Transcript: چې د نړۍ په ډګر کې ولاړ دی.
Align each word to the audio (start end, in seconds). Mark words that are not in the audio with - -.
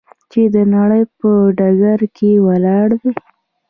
چې 0.31 0.41
د 0.53 0.55
نړۍ 0.75 1.03
په 1.17 1.29
ډګر 1.57 1.99
کې 2.15 2.31
ولاړ 2.45 2.87
دی. 3.01 3.11